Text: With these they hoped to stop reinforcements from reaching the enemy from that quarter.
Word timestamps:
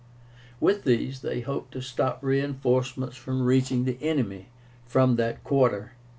With 0.59 0.83
these 0.83 1.21
they 1.21 1.41
hoped 1.41 1.73
to 1.73 1.81
stop 1.83 2.23
reinforcements 2.23 3.15
from 3.15 3.43
reaching 3.43 3.85
the 3.85 4.01
enemy 4.01 4.47
from 4.87 5.15
that 5.17 5.43
quarter. 5.43 5.91